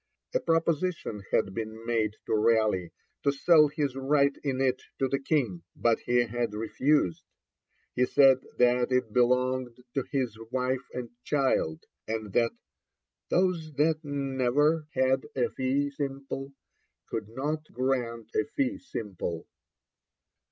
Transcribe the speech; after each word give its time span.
A 0.33 0.39
proposition 0.39 1.21
had 1.31 1.53
been 1.53 1.85
made 1.85 2.15
to 2.25 2.33
Raleigh 2.33 2.91
to 3.21 3.31
sell 3.31 3.67
his 3.67 3.95
right 3.95 4.35
in 4.43 4.59
it 4.59 4.81
to 4.97 5.07
the 5.07 5.19
King, 5.19 5.61
but 5.75 5.99
he 5.99 6.21
had 6.23 6.55
refused; 6.55 7.23
he 7.93 8.07
said 8.07 8.39
that 8.57 8.91
it 8.91 9.13
belonged 9.13 9.77
to 9.93 10.01
his 10.11 10.35
wife 10.49 10.81
and 10.91 11.11
child, 11.23 11.85
and 12.07 12.33
that 12.33 12.49
'those 13.29 13.73
that 13.73 14.03
never 14.03 14.87
had 14.95 15.27
a 15.35 15.49
fee 15.51 15.91
simple 15.91 16.51
could 17.05 17.29
not 17.29 17.71
grant 17.71 18.31
a 18.33 18.43
fee 18.55 18.79
simple.' 18.79 19.47